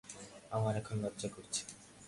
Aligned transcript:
আমার 0.51 0.73
এখন 0.75 0.95
লজ্জা 1.03 1.29
করছে। 1.35 1.61